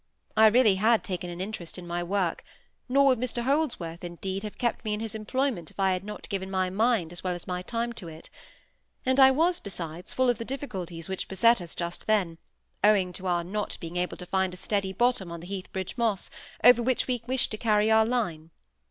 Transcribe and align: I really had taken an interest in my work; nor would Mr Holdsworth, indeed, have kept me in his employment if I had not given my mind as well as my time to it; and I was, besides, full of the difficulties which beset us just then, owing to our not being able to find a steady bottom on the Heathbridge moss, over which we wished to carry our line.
I 0.35 0.47
really 0.47 0.77
had 0.77 1.03
taken 1.03 1.29
an 1.29 1.39
interest 1.39 1.77
in 1.77 1.85
my 1.85 2.01
work; 2.01 2.43
nor 2.89 3.05
would 3.05 3.19
Mr 3.19 3.43
Holdsworth, 3.43 4.03
indeed, 4.03 4.41
have 4.41 4.57
kept 4.57 4.83
me 4.83 4.95
in 4.95 4.99
his 4.99 5.13
employment 5.13 5.69
if 5.69 5.79
I 5.79 5.91
had 5.93 6.03
not 6.03 6.27
given 6.27 6.49
my 6.49 6.71
mind 6.71 7.11
as 7.11 7.23
well 7.23 7.35
as 7.35 7.45
my 7.45 7.61
time 7.61 7.93
to 7.93 8.07
it; 8.07 8.27
and 9.05 9.19
I 9.19 9.29
was, 9.29 9.59
besides, 9.59 10.11
full 10.11 10.27
of 10.27 10.39
the 10.39 10.43
difficulties 10.43 11.07
which 11.07 11.27
beset 11.27 11.61
us 11.61 11.75
just 11.75 12.07
then, 12.07 12.39
owing 12.83 13.13
to 13.13 13.27
our 13.27 13.43
not 13.43 13.77
being 13.79 13.95
able 13.97 14.17
to 14.17 14.25
find 14.25 14.55
a 14.55 14.57
steady 14.57 14.91
bottom 14.91 15.31
on 15.31 15.39
the 15.39 15.45
Heathbridge 15.45 15.95
moss, 15.99 16.31
over 16.63 16.81
which 16.81 17.05
we 17.05 17.21
wished 17.27 17.51
to 17.51 17.57
carry 17.57 17.91
our 17.91 18.03
line. 18.03 18.49